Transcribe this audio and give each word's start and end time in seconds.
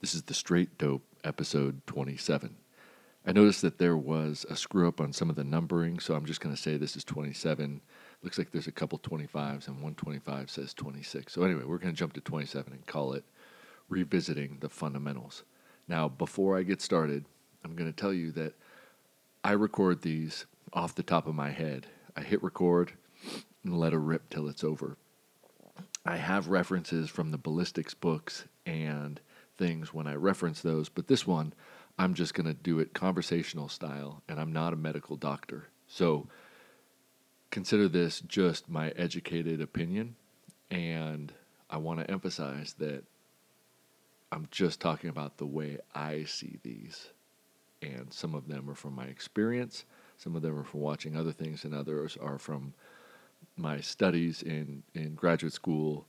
This 0.00 0.14
is 0.14 0.22
the 0.22 0.34
Straight 0.34 0.78
Dope, 0.78 1.02
episode 1.24 1.84
27. 1.88 2.54
I 3.26 3.32
noticed 3.32 3.62
that 3.62 3.78
there 3.78 3.96
was 3.96 4.46
a 4.48 4.54
screw 4.54 4.86
up 4.86 5.00
on 5.00 5.12
some 5.12 5.28
of 5.28 5.34
the 5.34 5.42
numbering, 5.42 5.98
so 5.98 6.14
I'm 6.14 6.24
just 6.24 6.40
going 6.40 6.54
to 6.54 6.60
say 6.60 6.76
this 6.76 6.94
is 6.96 7.02
27. 7.02 7.80
Looks 8.22 8.38
like 8.38 8.52
there's 8.52 8.68
a 8.68 8.72
couple 8.72 9.00
25s, 9.00 9.66
and 9.66 9.82
125 9.82 10.50
says 10.50 10.72
26. 10.72 11.32
So, 11.32 11.42
anyway, 11.42 11.64
we're 11.64 11.78
going 11.78 11.92
to 11.92 11.98
jump 11.98 12.12
to 12.12 12.20
27 12.20 12.72
and 12.72 12.86
call 12.86 13.12
it 13.12 13.24
Revisiting 13.88 14.58
the 14.60 14.68
Fundamentals. 14.68 15.42
Now, 15.88 16.08
before 16.08 16.56
I 16.56 16.62
get 16.62 16.80
started, 16.80 17.24
I'm 17.64 17.74
going 17.74 17.92
to 17.92 18.00
tell 18.00 18.12
you 18.12 18.30
that 18.32 18.54
I 19.42 19.50
record 19.50 20.02
these 20.02 20.46
off 20.72 20.94
the 20.94 21.02
top 21.02 21.26
of 21.26 21.34
my 21.34 21.50
head. 21.50 21.88
I 22.16 22.20
hit 22.22 22.40
record 22.44 22.92
and 23.64 23.76
let 23.76 23.92
it 23.92 23.98
rip 23.98 24.30
till 24.30 24.46
it's 24.48 24.62
over. 24.62 24.96
I 26.06 26.18
have 26.18 26.46
references 26.46 27.10
from 27.10 27.32
the 27.32 27.38
ballistics 27.38 27.94
books 27.94 28.44
and 28.64 29.20
things 29.58 29.92
when 29.92 30.06
I 30.06 30.14
reference 30.14 30.62
those, 30.62 30.88
but 30.88 31.08
this 31.08 31.26
one, 31.26 31.52
I'm 31.98 32.14
just 32.14 32.32
going 32.32 32.46
to 32.46 32.54
do 32.54 32.78
it 32.78 32.94
conversational 32.94 33.68
style, 33.68 34.22
and 34.28 34.40
I'm 34.40 34.52
not 34.52 34.72
a 34.72 34.76
medical 34.76 35.16
doctor. 35.16 35.68
So 35.88 36.28
consider 37.50 37.88
this 37.88 38.20
just 38.20 38.70
my 38.70 38.90
educated 38.90 39.60
opinion, 39.60 40.14
and 40.70 41.32
I 41.68 41.78
want 41.78 42.00
to 42.00 42.10
emphasize 42.10 42.74
that 42.78 43.02
I'm 44.30 44.46
just 44.50 44.80
talking 44.80 45.10
about 45.10 45.38
the 45.38 45.46
way 45.46 45.78
I 45.94 46.24
see 46.24 46.58
these. 46.62 47.08
And 47.82 48.12
some 48.12 48.34
of 48.34 48.48
them 48.48 48.70
are 48.70 48.74
from 48.74 48.94
my 48.94 49.06
experience, 49.06 49.84
some 50.16 50.36
of 50.36 50.42
them 50.42 50.58
are 50.58 50.64
from 50.64 50.80
watching 50.80 51.16
other 51.16 51.32
things, 51.32 51.64
and 51.64 51.74
others 51.74 52.16
are 52.20 52.38
from 52.38 52.74
my 53.56 53.80
studies 53.80 54.42
in, 54.42 54.82
in 54.94 55.14
graduate 55.14 55.52
school 55.52 56.06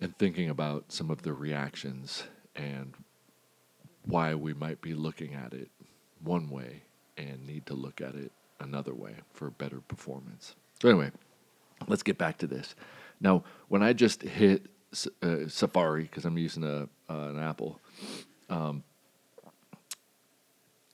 and 0.00 0.16
thinking 0.16 0.48
about 0.48 0.92
some 0.92 1.10
of 1.10 1.22
the 1.22 1.32
reactions 1.32 2.24
and 2.58 2.94
why 4.04 4.34
we 4.34 4.52
might 4.52 4.80
be 4.82 4.92
looking 4.94 5.34
at 5.34 5.54
it 5.54 5.70
one 6.22 6.50
way 6.50 6.82
and 7.16 7.46
need 7.46 7.64
to 7.66 7.74
look 7.74 8.00
at 8.00 8.14
it 8.14 8.32
another 8.60 8.94
way 8.94 9.14
for 9.32 9.50
better 9.50 9.80
performance. 9.80 10.54
So, 10.82 10.88
anyway, 10.88 11.10
let's 11.86 12.02
get 12.02 12.18
back 12.18 12.38
to 12.38 12.46
this. 12.46 12.74
Now, 13.20 13.44
when 13.68 13.82
I 13.82 13.92
just 13.92 14.22
hit 14.22 14.66
uh, 15.22 15.48
Safari, 15.48 16.02
because 16.02 16.24
I'm 16.24 16.38
using 16.38 16.64
a, 16.64 16.88
uh, 17.12 17.28
an 17.28 17.38
Apple, 17.38 17.80
um, 18.48 18.82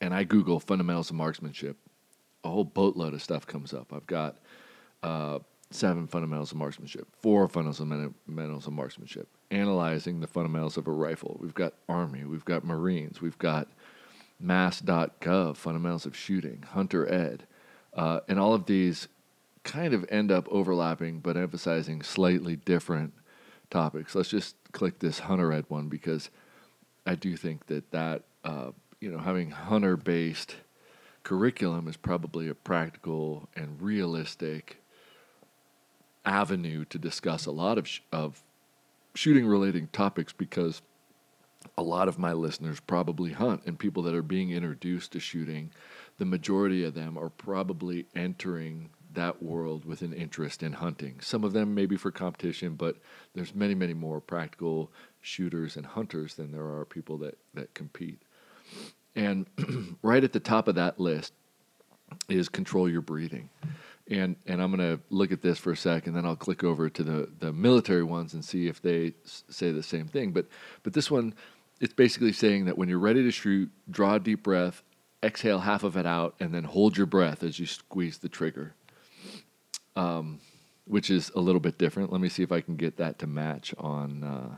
and 0.00 0.14
I 0.14 0.25
Google 0.25 0.60
fundamentals 0.60 1.10
of 1.10 1.16
marksmanship, 1.16 1.77
a 2.42 2.48
whole 2.48 2.64
boatload 2.64 3.14
of 3.14 3.22
stuff 3.22 3.47
comes 3.47 3.72
up. 3.72 3.92
I've 3.92 4.06
got 4.06 4.36
uh, 5.03 5.38
seven 5.70 6.06
fundamentals 6.06 6.53
of 6.53 6.58
marksmanship, 6.58 7.08
four 7.20 7.48
fundamentals 7.48 8.66
of 8.66 8.72
marksmanship, 8.72 9.28
analyzing 9.55 10.20
the 10.20 10.27
fundamentals 10.27 10.77
of 10.77 10.86
a 10.86 10.92
rifle. 10.92 11.36
We've 11.41 11.55
got 11.55 11.74
Army, 11.88 12.24
we've 12.24 12.44
got 12.44 12.64
Marines, 12.64 13.20
we've 13.20 13.38
got 13.38 13.69
mass.gov, 14.41 15.56
fundamentals 15.56 16.06
of 16.06 16.16
shooting, 16.16 16.64
Hunter 16.72 17.10
Ed. 17.12 17.47
Uh, 17.94 18.20
and 18.28 18.41
all 18.41 18.55
of 18.55 18.66
these 18.66 19.08
kind 19.62 19.94
of 19.94 20.05
end 20.10 20.30
up 20.30 20.47
overlapping 20.50 21.20
but 21.20 21.36
emphasizing 21.36 22.02
slightly 22.02 22.56
different 22.56 23.14
topics. 23.70 24.14
Let's 24.14 24.28
just 24.28 24.56
click 24.72 24.98
this 24.98 25.20
Hunter 25.20 25.52
Ed 25.52 25.64
one 25.69 25.88
because 25.88 26.30
I 27.06 27.14
do 27.14 27.36
think 27.36 27.66
that 27.66 27.91
that, 27.92 28.22
uh, 28.44 28.72
you 29.00 29.10
know, 29.10 29.19
having 29.19 29.50
hunter 29.50 29.97
based 29.97 30.56
curriculum 31.22 31.88
is 31.88 31.97
probably 31.97 32.48
a 32.48 32.55
practical 32.55 33.48
and 33.56 33.80
realistic 33.80 34.78
avenue 36.25 36.84
to 36.86 36.98
discuss 36.98 37.47
a 37.47 37.50
lot 37.50 37.78
of, 37.78 37.86
sh- 37.86 38.00
of 38.12 38.42
shooting 39.14 39.46
relating 39.46 39.88
topics 39.88 40.32
because 40.32 40.82
a 41.78 41.82
lot 41.82 42.08
of 42.08 42.18
my 42.18 42.32
listeners 42.32 42.80
probably 42.80 43.32
hunt 43.32 43.62
and 43.66 43.78
people 43.78 44.02
that 44.02 44.14
are 44.14 44.22
being 44.22 44.50
introduced 44.50 45.12
to 45.12 45.20
shooting 45.20 45.70
the 46.18 46.24
majority 46.24 46.84
of 46.84 46.94
them 46.94 47.18
are 47.18 47.30
probably 47.30 48.06
entering 48.14 48.90
that 49.14 49.42
world 49.42 49.84
with 49.84 50.03
an 50.03 50.12
interest 50.12 50.62
in 50.62 50.72
hunting. 50.72 51.20
Some 51.20 51.44
of 51.44 51.53
them 51.53 51.74
maybe 51.74 51.97
for 51.97 52.10
competition 52.10 52.74
but 52.74 52.97
there's 53.34 53.54
many 53.54 53.74
many 53.74 53.94
more 53.94 54.20
practical 54.20 54.91
shooters 55.20 55.76
and 55.76 55.86
hunters 55.86 56.34
than 56.34 56.53
there 56.53 56.66
are 56.66 56.84
people 56.84 57.19
that 57.19 57.38
that 57.54 57.72
compete. 57.74 58.20
And 59.14 59.47
right 60.03 60.24
at 60.24 60.32
the 60.32 60.41
top 60.41 60.69
of 60.69 60.74
that 60.74 60.98
list 60.98 61.32
is 62.28 62.48
control 62.48 62.88
your 62.88 63.00
breathing 63.00 63.48
and 64.10 64.37
and 64.47 64.62
I'm 64.62 64.76
to 64.76 65.00
look 65.10 65.32
at 65.32 65.42
this 65.42 65.59
for 65.59 65.72
a 65.72 65.76
sec, 65.76 66.06
and 66.06 66.15
then 66.15 66.26
I'll 66.26 66.37
click 66.37 66.62
over 66.62 66.88
to 66.91 67.03
the 67.03 67.28
the 67.38 67.53
military 67.53 68.03
ones 68.03 68.34
and 68.34 68.44
see 68.44 68.66
if 68.69 68.82
they 68.82 69.15
s- 69.25 69.44
say 69.48 69.72
the 69.72 69.82
same 69.82 70.06
thing. 70.06 70.32
But 70.32 70.47
but 70.82 70.92
this 70.92 71.10
one, 71.10 71.34
it's 71.81 71.94
basically 71.94 72.32
saying 72.32 72.66
that 72.66 72.76
when 72.76 72.88
you're 72.88 72.98
ready 72.98 73.22
to 73.22 73.31
shoot, 73.31 73.70
draw 73.91 74.15
a 74.16 74.20
deep 74.20 74.42
breath, 74.42 74.82
exhale 75.22 75.60
half 75.60 75.84
of 75.84 75.97
it 75.97 76.06
out, 76.06 76.34
and 76.38 76.53
then 76.53 76.65
hold 76.65 76.97
your 76.97 77.06
breath 77.06 77.42
as 77.42 77.59
you 77.59 77.66
squeeze 77.66 78.19
the 78.19 78.28
trigger. 78.28 78.75
Um, 79.97 80.41
which 80.86 81.09
is 81.09 81.31
a 81.34 81.41
little 81.41 81.60
bit 81.60 81.78
different. 81.78 82.12
Let 82.12 82.21
me 82.21 82.28
see 82.28 82.42
if 82.42 82.53
I 82.53 82.60
can 82.60 82.76
get 82.76 82.97
that 82.98 83.19
to 83.21 83.26
match 83.26 83.75
on. 83.78 84.22
Uh, 84.22 84.56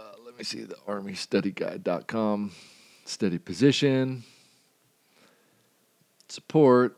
uh, 0.00 0.12
let 0.24 0.36
me 0.36 0.44
see 0.44 0.64
the 0.64 0.74
ArmyStudyGuide.com. 0.86 2.52
Steady 3.06 3.38
position, 3.38 4.22
support, 6.28 6.96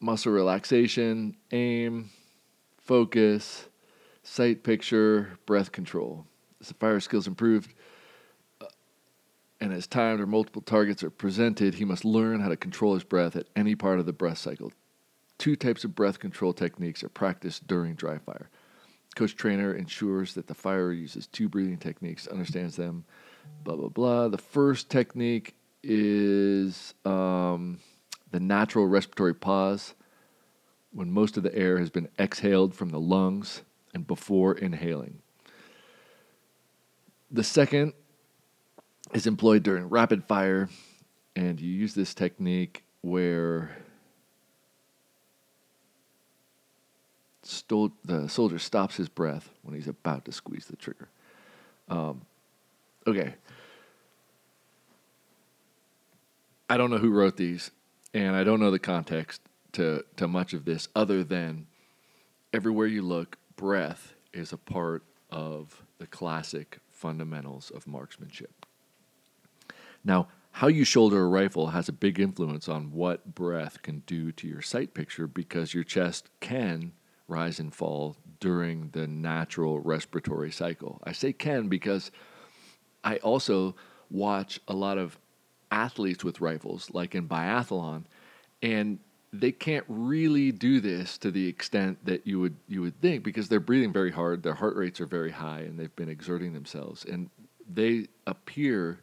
muscle 0.00 0.32
relaxation, 0.32 1.36
aim, 1.52 2.10
focus, 2.78 3.68
sight 4.22 4.62
picture, 4.62 5.38
breath 5.46 5.72
control. 5.72 6.26
As 6.60 6.68
the 6.68 6.74
fire 6.74 7.00
skills 7.00 7.26
improved 7.26 7.74
uh, 8.60 8.66
and 9.60 9.72
as 9.72 9.86
timed 9.86 10.20
or 10.20 10.26
multiple 10.26 10.62
targets 10.62 11.02
are 11.02 11.10
presented, 11.10 11.74
he 11.74 11.84
must 11.84 12.04
learn 12.04 12.40
how 12.40 12.48
to 12.48 12.56
control 12.56 12.94
his 12.94 13.04
breath 13.04 13.36
at 13.36 13.46
any 13.54 13.74
part 13.74 13.98
of 13.98 14.06
the 14.06 14.12
breath 14.12 14.38
cycle. 14.38 14.72
Two 15.38 15.56
types 15.56 15.84
of 15.84 15.94
breath 15.94 16.18
control 16.18 16.52
techniques 16.52 17.04
are 17.04 17.08
practiced 17.08 17.66
during 17.66 17.94
dry 17.94 18.18
fire. 18.18 18.48
Coach 19.14 19.36
trainer 19.36 19.74
ensures 19.74 20.34
that 20.34 20.46
the 20.46 20.54
fire 20.54 20.92
uses 20.92 21.26
two 21.26 21.48
breathing 21.48 21.78
techniques, 21.78 22.26
understands 22.26 22.76
them, 22.76 23.04
blah, 23.64 23.76
blah, 23.76 23.88
blah. 23.88 24.28
The 24.28 24.38
first 24.38 24.90
technique 24.90 25.54
is 25.82 26.94
um, 27.04 27.80
the 28.36 28.40
natural 28.40 28.86
respiratory 28.86 29.34
pause 29.34 29.94
when 30.92 31.10
most 31.10 31.38
of 31.38 31.42
the 31.42 31.54
air 31.54 31.78
has 31.78 31.88
been 31.88 32.06
exhaled 32.18 32.74
from 32.74 32.90
the 32.90 33.00
lungs 33.00 33.62
and 33.94 34.06
before 34.06 34.52
inhaling. 34.52 35.22
The 37.30 37.42
second 37.42 37.94
is 39.14 39.26
employed 39.26 39.62
during 39.62 39.88
rapid 39.88 40.22
fire, 40.22 40.68
and 41.34 41.58
you 41.58 41.72
use 41.72 41.94
this 41.94 42.12
technique 42.12 42.84
where 43.00 43.74
the 48.04 48.28
soldier 48.28 48.58
stops 48.58 48.96
his 48.96 49.08
breath 49.08 49.48
when 49.62 49.74
he's 49.74 49.88
about 49.88 50.26
to 50.26 50.32
squeeze 50.32 50.66
the 50.66 50.76
trigger. 50.76 51.08
Um, 51.88 52.20
okay. 53.06 53.32
I 56.68 56.76
don't 56.76 56.90
know 56.90 56.98
who 56.98 57.12
wrote 57.12 57.38
these, 57.38 57.70
and 58.14 58.36
I 58.36 58.44
don't 58.44 58.60
know 58.60 58.70
the 58.70 58.78
context 58.78 59.42
to, 59.72 60.04
to 60.16 60.28
much 60.28 60.52
of 60.52 60.64
this 60.64 60.88
other 60.94 61.22
than 61.24 61.66
everywhere 62.52 62.86
you 62.86 63.02
look, 63.02 63.36
breath 63.56 64.14
is 64.32 64.52
a 64.52 64.58
part 64.58 65.02
of 65.30 65.82
the 65.98 66.06
classic 66.06 66.78
fundamentals 66.90 67.70
of 67.70 67.86
marksmanship. 67.86 68.66
Now, 70.04 70.28
how 70.52 70.68
you 70.68 70.84
shoulder 70.84 71.22
a 71.22 71.28
rifle 71.28 71.68
has 71.68 71.88
a 71.88 71.92
big 71.92 72.18
influence 72.18 72.68
on 72.68 72.92
what 72.92 73.34
breath 73.34 73.82
can 73.82 74.02
do 74.06 74.32
to 74.32 74.48
your 74.48 74.62
sight 74.62 74.94
picture 74.94 75.26
because 75.26 75.74
your 75.74 75.84
chest 75.84 76.30
can 76.40 76.92
rise 77.28 77.58
and 77.58 77.74
fall 77.74 78.16
during 78.40 78.88
the 78.92 79.06
natural 79.06 79.80
respiratory 79.80 80.50
cycle. 80.50 81.00
I 81.04 81.12
say 81.12 81.32
can 81.32 81.68
because 81.68 82.10
I 83.04 83.16
also 83.18 83.76
watch 84.10 84.60
a 84.68 84.72
lot 84.72 84.96
of 84.96 85.18
athletes 85.70 86.24
with 86.24 86.40
rifles, 86.40 86.90
like 86.92 87.14
in 87.14 87.28
biathlon, 87.28 88.04
and 88.62 88.98
they 89.32 89.52
can't 89.52 89.84
really 89.88 90.52
do 90.52 90.80
this 90.80 91.18
to 91.18 91.30
the 91.30 91.46
extent 91.48 92.04
that 92.04 92.26
you 92.26 92.40
would 92.40 92.56
you 92.68 92.80
would 92.80 93.00
think 93.00 93.22
because 93.22 93.48
they're 93.48 93.60
breathing 93.60 93.92
very 93.92 94.10
hard, 94.10 94.42
their 94.42 94.54
heart 94.54 94.76
rates 94.76 95.00
are 95.00 95.06
very 95.06 95.32
high, 95.32 95.60
and 95.60 95.78
they've 95.78 95.96
been 95.96 96.08
exerting 96.08 96.52
themselves, 96.52 97.04
and 97.04 97.30
they 97.72 98.06
appear 98.26 99.00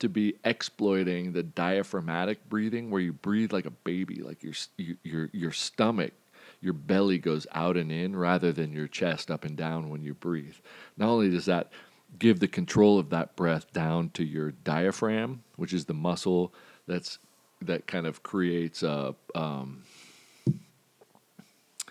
to 0.00 0.08
be 0.08 0.34
exploiting 0.44 1.32
the 1.32 1.42
diaphragmatic 1.42 2.48
breathing, 2.48 2.90
where 2.90 3.00
you 3.00 3.12
breathe 3.12 3.52
like 3.52 3.66
a 3.66 3.70
baby, 3.70 4.22
like 4.22 4.42
your 4.42 4.54
your 5.02 5.30
your 5.32 5.52
stomach, 5.52 6.12
your 6.60 6.72
belly 6.72 7.18
goes 7.18 7.46
out 7.52 7.76
and 7.76 7.90
in 7.90 8.14
rather 8.14 8.52
than 8.52 8.72
your 8.72 8.88
chest 8.88 9.30
up 9.30 9.44
and 9.44 9.56
down 9.56 9.90
when 9.90 10.02
you 10.02 10.14
breathe. 10.14 10.56
Not 10.96 11.08
only 11.08 11.30
does 11.30 11.46
that 11.46 11.70
give 12.18 12.40
the 12.40 12.48
control 12.48 12.98
of 12.98 13.10
that 13.10 13.36
breath 13.36 13.72
down 13.72 14.10
to 14.10 14.24
your 14.24 14.52
diaphragm, 14.52 15.42
which 15.56 15.72
is 15.72 15.84
the 15.84 15.94
muscle 15.94 16.52
that's 16.86 17.18
that 17.62 17.86
kind 17.86 18.06
of 18.06 18.22
creates 18.22 18.82
a 18.82 19.14
um, 19.34 19.82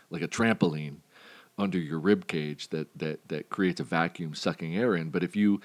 like 0.09 0.21
a 0.21 0.27
trampoline 0.27 0.97
under 1.57 1.77
your 1.77 1.99
rib 1.99 2.27
cage 2.27 2.69
that 2.69 2.87
that 2.97 3.27
that 3.27 3.49
creates 3.49 3.79
a 3.79 3.83
vacuum 3.83 4.33
sucking 4.33 4.75
air 4.75 4.95
in. 4.95 5.09
But 5.09 5.23
if 5.23 5.35
you 5.35 5.61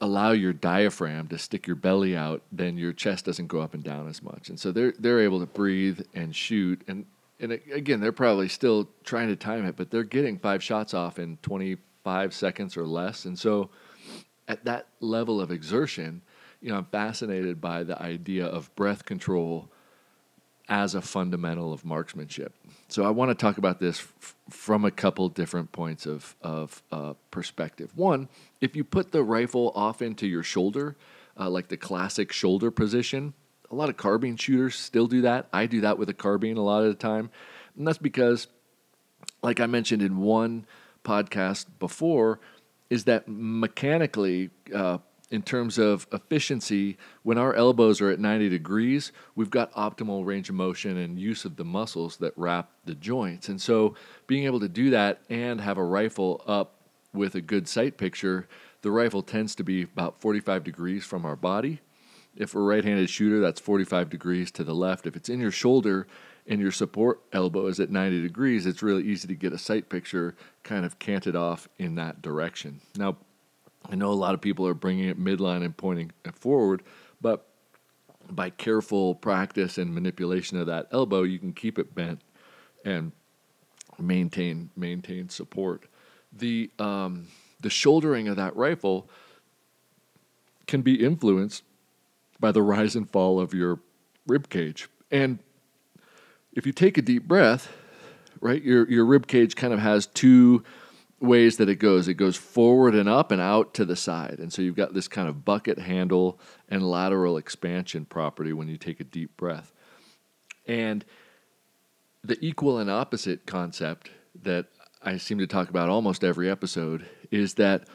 allow 0.00 0.30
your 0.30 0.52
diaphragm 0.52 1.26
to 1.28 1.38
stick 1.38 1.66
your 1.66 1.76
belly 1.76 2.16
out, 2.16 2.42
then 2.52 2.78
your 2.78 2.92
chest 2.92 3.24
doesn't 3.24 3.48
go 3.48 3.60
up 3.60 3.74
and 3.74 3.82
down 3.82 4.08
as 4.08 4.22
much. 4.22 4.48
And 4.48 4.58
so 4.58 4.72
they're 4.72 4.94
they're 4.98 5.20
able 5.20 5.40
to 5.40 5.46
breathe 5.46 6.00
and 6.14 6.34
shoot. 6.34 6.82
And 6.88 7.06
and 7.40 7.52
again, 7.52 8.00
they're 8.00 8.12
probably 8.12 8.48
still 8.48 8.88
trying 9.04 9.28
to 9.28 9.36
time 9.36 9.64
it, 9.64 9.76
but 9.76 9.90
they're 9.90 10.02
getting 10.02 10.38
five 10.38 10.62
shots 10.62 10.92
off 10.92 11.18
in 11.18 11.38
25 12.04 12.34
seconds 12.34 12.76
or 12.76 12.86
less. 12.86 13.24
And 13.24 13.38
so 13.38 13.70
at 14.46 14.64
that 14.64 14.88
level 15.00 15.40
of 15.40 15.50
exertion, 15.50 16.22
you 16.60 16.70
know, 16.70 16.78
I'm 16.78 16.86
fascinated 16.86 17.60
by 17.60 17.84
the 17.84 18.00
idea 18.00 18.46
of 18.46 18.74
breath 18.74 19.04
control 19.04 19.70
as 20.68 20.94
a 20.94 21.00
fundamental 21.00 21.72
of 21.72 21.84
marksmanship. 21.84 22.54
So 22.88 23.04
I 23.04 23.10
want 23.10 23.30
to 23.30 23.34
talk 23.34 23.56
about 23.58 23.80
this 23.80 24.00
f- 24.00 24.34
from 24.50 24.84
a 24.84 24.90
couple 24.90 25.28
different 25.28 25.72
points 25.72 26.04
of 26.04 26.36
of 26.42 26.82
uh, 26.92 27.14
perspective. 27.30 27.90
One, 27.96 28.28
if 28.60 28.76
you 28.76 28.84
put 28.84 29.12
the 29.12 29.22
rifle 29.22 29.72
off 29.74 30.02
into 30.02 30.26
your 30.26 30.42
shoulder, 30.42 30.96
uh, 31.38 31.48
like 31.48 31.68
the 31.68 31.78
classic 31.78 32.32
shoulder 32.32 32.70
position, 32.70 33.32
a 33.70 33.74
lot 33.74 33.88
of 33.88 33.96
carbine 33.96 34.36
shooters 34.36 34.74
still 34.74 35.06
do 35.06 35.22
that. 35.22 35.48
I 35.54 35.66
do 35.66 35.80
that 35.82 35.98
with 35.98 36.10
a 36.10 36.14
carbine 36.14 36.58
a 36.58 36.62
lot 36.62 36.82
of 36.82 36.88
the 36.88 36.94
time, 36.94 37.30
and 37.76 37.86
that's 37.86 37.98
because, 37.98 38.48
like 39.42 39.60
I 39.60 39.66
mentioned 39.66 40.02
in 40.02 40.18
one 40.18 40.66
podcast 41.08 41.66
before, 41.78 42.40
is 42.90 43.04
that 43.04 43.28
mechanically. 43.28 44.50
Uh, 44.74 44.98
in 45.30 45.42
terms 45.42 45.76
of 45.76 46.06
efficiency, 46.10 46.96
when 47.22 47.36
our 47.36 47.52
elbows 47.54 48.00
are 48.00 48.08
at 48.08 48.18
90 48.18 48.48
degrees, 48.48 49.12
we've 49.34 49.50
got 49.50 49.70
optimal 49.74 50.24
range 50.24 50.48
of 50.48 50.54
motion 50.54 50.96
and 50.96 51.18
use 51.18 51.44
of 51.44 51.56
the 51.56 51.66
muscles 51.66 52.16
that 52.16 52.32
wrap 52.34 52.70
the 52.86 52.94
joints. 52.94 53.50
And 53.50 53.60
so, 53.60 53.94
being 54.26 54.46
able 54.46 54.60
to 54.60 54.70
do 54.70 54.88
that 54.88 55.20
and 55.28 55.60
have 55.60 55.76
a 55.76 55.84
rifle 55.84 56.42
up 56.46 56.76
with 57.12 57.34
a 57.34 57.42
good 57.42 57.68
sight 57.68 57.98
picture, 57.98 58.48
the 58.80 58.90
rifle 58.90 59.22
tends 59.22 59.54
to 59.56 59.62
be 59.62 59.82
about 59.82 60.20
45 60.20 60.64
degrees 60.64 61.04
from 61.04 61.26
our 61.26 61.36
body. 61.36 61.80
If 62.36 62.54
we're 62.54 62.62
right 62.62 62.84
handed 62.84 63.10
shooter, 63.10 63.40
that's 63.40 63.60
45 63.60 64.08
degrees 64.08 64.50
to 64.52 64.64
the 64.64 64.74
left. 64.74 65.06
If 65.06 65.16
it's 65.16 65.28
in 65.28 65.40
your 65.40 65.50
shoulder 65.50 66.06
and 66.48 66.60
your 66.60 66.72
support 66.72 67.20
elbow 67.32 67.66
is 67.66 67.78
at 67.78 67.90
90 67.90 68.22
degrees, 68.22 68.64
it's 68.66 68.82
really 68.82 69.04
easy 69.04 69.28
to 69.28 69.34
get 69.34 69.52
a 69.52 69.58
sight 69.58 69.88
picture 69.88 70.34
kind 70.62 70.84
of 70.84 70.98
canted 70.98 71.36
off 71.36 71.68
in 71.78 71.94
that 71.96 72.22
direction. 72.22 72.80
Now, 72.96 73.18
I 73.88 73.94
know 73.94 74.10
a 74.10 74.14
lot 74.14 74.34
of 74.34 74.40
people 74.40 74.66
are 74.66 74.74
bringing 74.74 75.08
it 75.08 75.20
midline 75.22 75.64
and 75.64 75.76
pointing 75.76 76.10
forward, 76.32 76.82
but 77.20 77.46
by 78.30 78.50
careful 78.50 79.14
practice 79.14 79.78
and 79.78 79.94
manipulation 79.94 80.58
of 80.58 80.66
that 80.66 80.88
elbow, 80.90 81.22
you 81.22 81.38
can 81.38 81.52
keep 81.52 81.78
it 81.78 81.94
bent 81.94 82.22
and 82.84 83.12
maintain 83.98 84.70
maintain 84.76 85.28
support. 85.28 85.84
The 86.32 86.70
um, 86.78 87.28
the 87.60 87.70
shouldering 87.70 88.28
of 88.28 88.36
that 88.36 88.54
rifle 88.56 89.08
can 90.66 90.82
be 90.82 91.02
influenced 91.02 91.62
by 92.38 92.52
the 92.52 92.62
rise 92.62 92.94
and 92.94 93.08
fall 93.08 93.40
of 93.40 93.54
your 93.54 93.80
rib 94.26 94.48
cage. 94.48 94.88
And 95.10 95.38
if 96.58 96.66
you 96.66 96.72
take 96.72 96.98
a 96.98 97.02
deep 97.02 97.22
breath, 97.22 97.72
right, 98.40 98.60
your 98.62 98.90
your 98.90 99.04
rib 99.04 99.28
cage 99.28 99.54
kind 99.54 99.72
of 99.72 99.78
has 99.78 100.06
two 100.08 100.64
ways 101.20 101.56
that 101.58 101.68
it 101.68 101.76
goes. 101.76 102.08
It 102.08 102.14
goes 102.14 102.36
forward 102.36 102.96
and 102.96 103.08
up 103.08 103.30
and 103.30 103.40
out 103.40 103.74
to 103.74 103.84
the 103.84 103.94
side. 103.94 104.38
And 104.40 104.52
so 104.52 104.60
you've 104.60 104.76
got 104.76 104.92
this 104.92 105.06
kind 105.06 105.28
of 105.28 105.44
bucket 105.44 105.78
handle 105.78 106.38
and 106.68 106.82
lateral 106.82 107.36
expansion 107.36 108.04
property 108.04 108.52
when 108.52 108.68
you 108.68 108.76
take 108.76 108.98
a 108.98 109.04
deep 109.04 109.36
breath. 109.36 109.72
And 110.66 111.04
the 112.24 112.36
equal 112.44 112.78
and 112.78 112.90
opposite 112.90 113.46
concept 113.46 114.10
that 114.42 114.66
I 115.00 115.16
seem 115.16 115.38
to 115.38 115.46
talk 115.46 115.70
about 115.70 115.88
almost 115.88 116.24
every 116.24 116.50
episode 116.50 117.06
is 117.30 117.54
that 117.54 117.88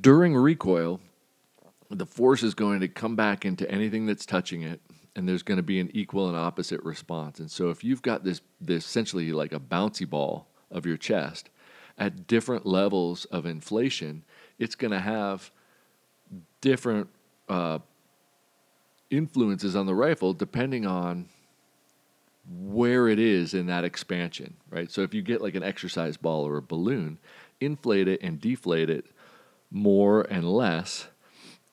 during 0.00 0.36
recoil, 0.36 1.00
the 1.90 2.06
force 2.06 2.44
is 2.44 2.54
going 2.54 2.80
to 2.80 2.88
come 2.88 3.16
back 3.16 3.44
into 3.44 3.68
anything 3.68 4.06
that's 4.06 4.26
touching 4.26 4.62
it 4.62 4.80
and 5.16 5.28
there's 5.28 5.42
going 5.42 5.56
to 5.56 5.62
be 5.62 5.80
an 5.80 5.90
equal 5.94 6.28
and 6.28 6.36
opposite 6.36 6.82
response. 6.82 7.38
And 7.38 7.50
so 7.50 7.70
if 7.70 7.84
you've 7.84 8.02
got 8.02 8.24
this 8.24 8.40
this 8.60 8.84
essentially 8.84 9.32
like 9.32 9.52
a 9.52 9.60
bouncy 9.60 10.08
ball 10.08 10.48
of 10.70 10.86
your 10.86 10.96
chest 10.96 11.50
at 11.96 12.26
different 12.26 12.66
levels 12.66 13.24
of 13.26 13.46
inflation, 13.46 14.24
it's 14.58 14.74
going 14.74 14.90
to 14.90 15.00
have 15.00 15.50
different 16.60 17.08
uh, 17.48 17.78
influences 19.10 19.76
on 19.76 19.86
the 19.86 19.94
rifle 19.94 20.32
depending 20.32 20.86
on 20.86 21.28
where 22.46 23.08
it 23.08 23.18
is 23.18 23.54
in 23.54 23.66
that 23.66 23.84
expansion, 23.84 24.54
right? 24.68 24.90
So 24.90 25.02
if 25.02 25.14
you 25.14 25.22
get 25.22 25.40
like 25.40 25.54
an 25.54 25.62
exercise 25.62 26.16
ball 26.16 26.46
or 26.46 26.58
a 26.58 26.62
balloon, 26.62 27.18
inflate 27.60 28.08
it 28.08 28.20
and 28.22 28.40
deflate 28.40 28.90
it 28.90 29.06
more 29.70 30.22
and 30.22 30.50
less 30.50 31.08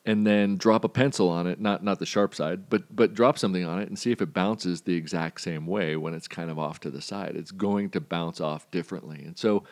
and 0.06 0.25
then 0.25 0.57
drop 0.57 0.83
a 0.83 0.89
pencil 0.89 1.30
on 1.30 1.48
it, 1.48 1.59
not 1.59 1.83
not 1.83 2.00
the 2.00 2.06
sharp 2.06 2.33
side, 2.33 2.69
but 2.69 2.95
but 2.95 3.13
drop 3.13 3.38
something 3.38 3.65
on 3.65 3.80
it 3.80 3.88
and 3.88 3.98
see 3.98 4.12
if 4.12 4.21
it 4.21 4.33
bounces 4.33 4.81
the 4.81 4.95
exact 4.95 5.42
same 5.42 5.68
way 5.68 5.95
when 5.95 6.13
it's 6.13 6.27
kind 6.27 6.50
of 6.50 6.57
off 6.57 6.80
to 6.81 6.89
the 6.89 7.01
side. 7.01 7.36
It's 7.36 7.51
going 7.51 7.89
to 7.92 8.01
bounce 8.01 8.42
off 8.42 8.69
differently. 8.71 9.24
And 9.24 9.38
so 9.38 9.63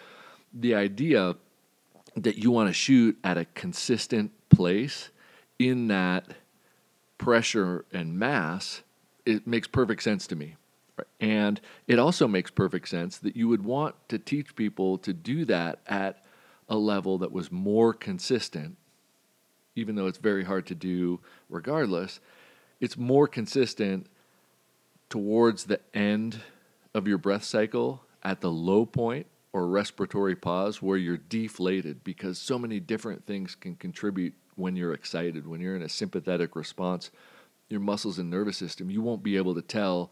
the 0.53 0.75
idea 0.75 1.35
that 2.15 2.37
you 2.37 2.51
want 2.51 2.69
to 2.69 2.73
shoot 2.73 3.17
at 3.23 3.37
a 3.37 3.45
consistent 3.45 4.31
place 4.49 5.09
in 5.57 5.87
that 5.87 6.25
pressure 7.17 7.85
and 7.91 8.17
mass, 8.17 8.81
it 9.25 9.45
makes 9.45 9.67
perfect 9.67 10.03
sense 10.03 10.27
to 10.27 10.35
me. 10.35 10.55
And 11.19 11.61
it 11.87 11.99
also 11.99 12.27
makes 12.27 12.51
perfect 12.51 12.89
sense 12.89 13.17
that 13.19 13.35
you 13.35 13.47
would 13.47 13.63
want 13.63 13.95
to 14.09 14.19
teach 14.19 14.55
people 14.55 14.97
to 14.99 15.13
do 15.13 15.45
that 15.45 15.79
at 15.87 16.23
a 16.67 16.77
level 16.77 17.17
that 17.19 17.31
was 17.31 17.51
more 17.51 17.93
consistent, 17.93 18.77
even 19.75 19.95
though 19.95 20.07
it's 20.07 20.17
very 20.17 20.43
hard 20.43 20.65
to 20.67 20.75
do 20.75 21.19
regardless. 21.49 22.19
It's 22.79 22.97
more 22.97 23.27
consistent 23.27 24.07
towards 25.09 25.65
the 25.65 25.79
end 25.93 26.39
of 26.93 27.07
your 27.07 27.17
breath 27.17 27.43
cycle 27.43 28.03
at 28.23 28.41
the 28.41 28.51
low 28.51 28.85
point 28.85 29.27
or 29.51 29.67
respiratory 29.67 30.35
pause 30.35 30.81
where 30.81 30.97
you're 30.97 31.17
deflated 31.17 32.03
because 32.03 32.37
so 32.37 32.59
many 32.59 32.79
different 32.79 33.25
things 33.25 33.55
can 33.55 33.75
contribute 33.75 34.33
when 34.55 34.75
you're 34.75 34.93
excited. 34.93 35.47
When 35.47 35.61
you're 35.61 35.75
in 35.75 35.81
a 35.81 35.89
sympathetic 35.89 36.55
response, 36.55 37.09
your 37.69 37.79
muscles 37.79 38.19
and 38.19 38.29
nervous 38.29 38.57
system, 38.57 38.89
you 38.89 39.01
won't 39.01 39.23
be 39.23 39.37
able 39.37 39.55
to 39.55 39.61
tell 39.61 40.11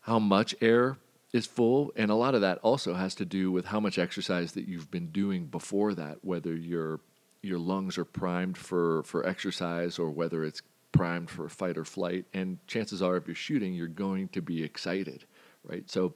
how 0.00 0.18
much 0.18 0.54
air 0.60 0.98
is 1.32 1.46
full. 1.46 1.92
And 1.96 2.10
a 2.10 2.14
lot 2.14 2.34
of 2.34 2.40
that 2.40 2.58
also 2.58 2.94
has 2.94 3.14
to 3.16 3.24
do 3.24 3.50
with 3.50 3.66
how 3.66 3.80
much 3.80 3.98
exercise 3.98 4.52
that 4.52 4.68
you've 4.68 4.90
been 4.90 5.08
doing 5.08 5.46
before 5.46 5.94
that, 5.94 6.18
whether 6.22 6.54
your 6.54 7.00
your 7.42 7.58
lungs 7.58 7.98
are 7.98 8.04
primed 8.04 8.56
for, 8.56 9.02
for 9.04 9.26
exercise 9.26 9.98
or 9.98 10.10
whether 10.10 10.44
it's 10.44 10.62
primed 10.92 11.30
for 11.30 11.48
fight 11.48 11.76
or 11.76 11.84
flight. 11.84 12.26
And 12.34 12.58
chances 12.66 13.02
are, 13.02 13.16
if 13.16 13.26
you're 13.26 13.34
shooting, 13.34 13.74
you're 13.74 13.86
going 13.86 14.28
to 14.28 14.42
be 14.42 14.62
excited, 14.62 15.24
right? 15.64 15.88
So 15.90 16.14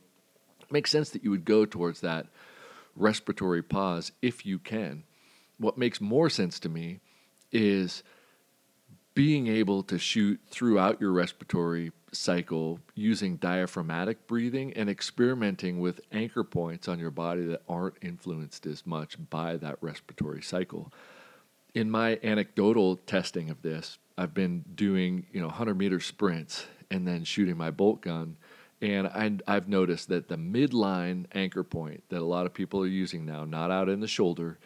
makes 0.71 0.91
sense 0.91 1.11
that 1.11 1.23
you 1.23 1.31
would 1.31 1.45
go 1.45 1.65
towards 1.65 2.01
that 2.01 2.27
respiratory 2.97 3.63
pause 3.63 4.13
if 4.21 4.45
you 4.45 4.59
can. 4.59 5.05
What 5.59 5.79
makes 5.79 6.01
more 6.01 6.31
sense 6.31 6.59
to 6.61 6.69
me 6.69 7.01
is 7.53 8.03
being 9.15 9.47
able 9.47 9.83
to 9.85 9.99
shoot 9.99 10.41
throughout 10.49 11.01
your 11.01 11.13
respiratory 11.13 11.93
cycle 12.13 12.79
using 12.95 13.37
diaphragmatic 13.37 14.27
breathing 14.27 14.73
and 14.75 14.89
experimenting 14.89 15.81
with 15.81 16.01
anchor 16.13 16.45
points 16.45 16.89
on 16.89 16.99
your 16.99 17.11
body 17.11 17.45
that 17.47 17.63
aren't 17.69 17.97
influenced 18.03 18.67
as 18.67 18.87
much 18.87 19.17
by 19.31 19.57
that 19.57 19.77
respiratory 19.81 20.43
cycle. 20.43 20.93
In 21.75 21.91
my 21.91 22.19
anecdotal 22.23 22.97
testing 22.97 23.49
of 23.49 23.63
this, 23.63 23.99
I've 24.19 24.35
been 24.35 24.65
doing, 24.75 25.27
you 25.33 25.41
know, 25.41 25.47
100 25.47 25.75
meter 25.75 26.01
sprints 26.01 26.67
and 26.91 27.09
then 27.09 27.25
shooting 27.25 27.57
my 27.57 27.71
bolt 27.71 28.03
gun 28.03 28.37
and 28.83 29.07
I, 29.47 29.53
have 29.55 29.69
noticed 29.69 30.09
that 30.09 30.29
the 30.29 30.37
midline 30.37 31.27
anchor 31.33 31.63
point 31.63 32.03
that 32.09 32.21
a 32.21 32.25
lot 32.25 32.47
of 32.47 32.53
people 32.53 32.83
are 32.83 32.89
using 32.89 33.25
now, 33.25 33.45
not 33.45 33.71
out 33.71 33.89
in 33.89 34.01
the 34.01 34.09
shoulder, 34.09 34.59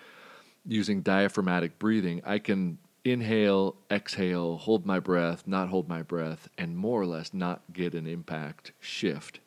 using 0.67 1.03
diaphragmatic 1.03 1.79
breathing, 1.79 2.23
I 2.25 2.39
can 2.39 2.79
inhale, 3.05 3.77
exhale, 3.91 4.57
hold 4.57 4.87
my 4.87 4.99
breath, 5.01 5.47
not 5.47 5.69
hold 5.69 5.87
my 5.87 6.03
breath, 6.03 6.49
and 6.57 6.77
more 6.77 7.01
or 7.01 7.07
less 7.07 7.35
not 7.35 7.63
get 7.75 7.95
an 7.95 8.07
impact 8.07 8.73
shift 8.81 9.39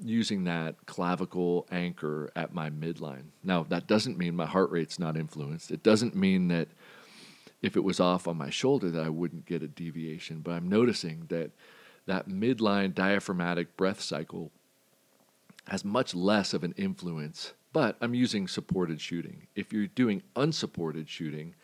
using 0.00 0.44
that 0.44 0.76
clavicle 0.86 1.66
anchor 1.70 2.30
at 2.34 2.54
my 2.54 2.70
midline. 2.70 3.24
Now, 3.42 3.64
that 3.64 3.88
doesn't 3.88 4.16
mean 4.16 4.36
my 4.36 4.46
heart 4.46 4.70
rate's 4.70 4.98
not 4.98 5.16
influenced. 5.16 5.70
It 5.70 5.82
doesn't 5.82 6.14
mean 6.14 6.48
that 6.48 6.68
if 7.62 7.76
it 7.76 7.84
was 7.84 8.00
off 8.00 8.26
on 8.26 8.36
my 8.36 8.50
shoulder 8.50 8.90
that 8.90 9.04
I 9.04 9.08
wouldn't 9.08 9.46
get 9.46 9.62
a 9.62 9.68
deviation, 9.68 10.40
but 10.40 10.52
I'm 10.52 10.68
noticing 10.68 11.26
that 11.28 11.52
that 12.06 12.28
midline 12.28 12.94
diaphragmatic 12.94 13.76
breath 13.76 14.00
cycle 14.00 14.50
has 15.68 15.84
much 15.84 16.14
less 16.14 16.52
of 16.52 16.64
an 16.64 16.74
influence. 16.76 17.52
But 17.72 17.96
I'm 18.00 18.14
using 18.14 18.48
supported 18.48 19.00
shooting. 19.00 19.46
If 19.54 19.72
you're 19.72 19.86
doing 19.86 20.22
unsupported 20.36 21.08
shooting, 21.08 21.54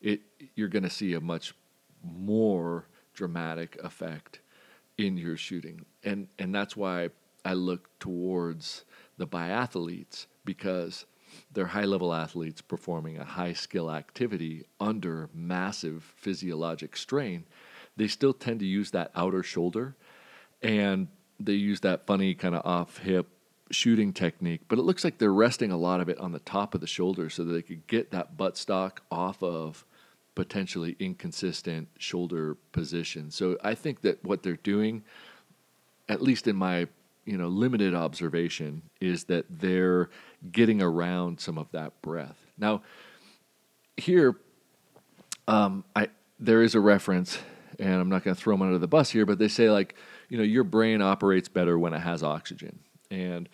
it 0.00 0.20
you're 0.54 0.68
going 0.68 0.82
to 0.82 0.90
see 0.90 1.14
a 1.14 1.20
much 1.20 1.54
more 2.02 2.86
dramatic 3.14 3.76
effect 3.82 4.40
in 4.98 5.16
your 5.16 5.36
shooting. 5.36 5.84
And 6.04 6.28
and 6.38 6.54
that's 6.54 6.76
why 6.76 7.08
I 7.44 7.54
look 7.54 7.88
towards 7.98 8.84
the 9.16 9.26
biathletes 9.26 10.26
because 10.44 11.06
they're 11.52 11.66
high 11.66 11.84
level 11.84 12.12
athletes 12.14 12.60
performing 12.60 13.18
a 13.18 13.24
high 13.24 13.52
skill 13.52 13.90
activity 13.90 14.64
under 14.80 15.28
massive 15.34 16.02
physiologic 16.16 16.96
strain, 16.96 17.44
they 17.96 18.08
still 18.08 18.32
tend 18.32 18.60
to 18.60 18.66
use 18.66 18.90
that 18.90 19.10
outer 19.14 19.42
shoulder 19.42 19.94
and 20.62 21.08
they 21.38 21.52
use 21.52 21.80
that 21.80 22.06
funny 22.06 22.34
kind 22.34 22.54
of 22.54 22.64
off 22.64 22.98
hip 22.98 23.26
shooting 23.70 24.12
technique, 24.12 24.62
but 24.68 24.78
it 24.78 24.82
looks 24.82 25.04
like 25.04 25.18
they're 25.18 25.32
resting 25.32 25.72
a 25.72 25.76
lot 25.76 26.00
of 26.00 26.08
it 26.08 26.18
on 26.18 26.32
the 26.32 26.38
top 26.40 26.74
of 26.74 26.80
the 26.80 26.86
shoulder 26.86 27.28
so 27.28 27.44
that 27.44 27.52
they 27.52 27.62
could 27.62 27.86
get 27.86 28.10
that 28.10 28.36
buttstock 28.36 28.98
off 29.10 29.42
of 29.42 29.84
potentially 30.34 30.96
inconsistent 31.00 31.88
shoulder 31.98 32.56
position. 32.72 33.30
So 33.30 33.58
I 33.64 33.74
think 33.74 34.02
that 34.02 34.22
what 34.24 34.42
they're 34.42 34.56
doing, 34.56 35.02
at 36.08 36.22
least 36.22 36.46
in 36.46 36.54
my 36.54 36.86
you 37.26 37.36
know 37.36 37.48
limited 37.48 37.94
observation, 37.94 38.82
is 39.00 39.24
that 39.24 39.44
they're 39.50 40.08
getting 40.50 40.80
around 40.80 41.40
some 41.40 41.58
of 41.58 41.70
that 41.72 42.00
breath. 42.00 42.38
Now, 42.56 42.82
here, 43.96 44.36
um, 45.46 45.84
I 45.94 46.08
there 46.38 46.62
is 46.62 46.74
a 46.74 46.80
reference, 46.80 47.38
and 47.78 47.94
I'm 47.94 48.08
not 48.08 48.24
going 48.24 48.34
to 48.34 48.40
throw 48.40 48.54
them 48.54 48.62
under 48.62 48.78
the 48.78 48.88
bus 48.88 49.10
here, 49.10 49.26
but 49.26 49.38
they 49.38 49.48
say 49.48 49.70
like 49.70 49.94
you 50.28 50.38
know 50.38 50.44
your 50.44 50.64
brain 50.64 51.02
operates 51.02 51.48
better 51.48 51.78
when 51.78 51.92
it 51.92 52.00
has 52.00 52.22
oxygen, 52.22 52.78
and 53.10 53.48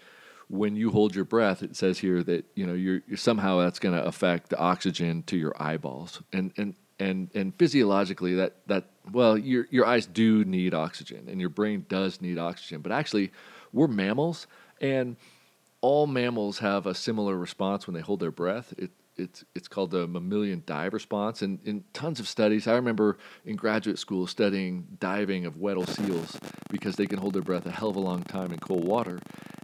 when 0.49 0.77
you 0.77 0.91
hold 0.91 1.15
your 1.15 1.25
breath, 1.25 1.63
it 1.63 1.75
says 1.77 1.99
here 1.99 2.23
that 2.23 2.45
you 2.55 2.67
know 2.67 2.75
you're, 2.75 3.01
somehow 3.17 3.59
that's 3.61 3.79
going 3.79 3.95
to 3.95 4.05
affect 4.05 4.51
the 4.51 4.59
oxygen 4.59 5.23
to 5.25 5.37
your 5.37 5.55
eyeballs, 5.61 6.23
and 6.33 6.53
and 6.57 6.75
and 6.99 7.31
and 7.35 7.55
physiologically 7.57 8.35
that 8.35 8.57
that 8.67 8.85
well 9.11 9.37
your 9.37 9.67
your 9.71 9.87
eyes 9.87 10.07
do 10.07 10.45
need 10.45 10.75
oxygen 10.75 11.27
and 11.29 11.41
your 11.41 11.51
brain 11.51 11.85
does 11.89 12.21
need 12.21 12.39
oxygen, 12.39 12.81
but 12.81 12.93
actually 12.93 13.33
we're 13.73 13.89
mammals 13.89 14.47
and 14.81 15.17
all 15.81 16.07
mammals 16.07 16.59
have 16.61 16.87
a 16.87 16.95
similar 16.95 17.37
response 17.37 17.87
when 17.87 17.95
they 17.95 18.01
hold 18.01 18.21
their 18.21 18.31
breath. 18.31 18.73
It, 18.79 18.91
it's 19.17 19.45
it's 19.55 19.69
called 19.69 19.91
the 19.91 20.07
mammalian 20.07 20.63
dive 20.65 20.95
response, 20.95 21.43
and 21.43 21.59
in 21.65 21.85
tons 21.93 22.19
of 22.19 22.27
studies, 22.27 22.67
I 22.67 22.75
remember 22.75 23.19
in 23.45 23.57
graduate 23.57 23.99
school 23.99 24.27
studying 24.27 24.87
diving 25.01 25.45
of 25.45 25.59
Weddell 25.59 25.87
seals 25.87 26.39
because 26.71 26.97
they 26.97 27.07
can 27.07 27.19
hold 27.19 27.35
their 27.35 27.43
breath 27.43 27.67
a 27.67 27.71
hell 27.71 27.91
of 27.91 27.97
a 27.97 28.01
long 28.01 28.23
time 28.23 28.53
in 28.53 28.59
cold 28.59 28.85
water, 28.85 29.19